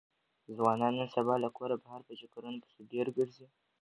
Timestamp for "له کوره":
1.43-1.75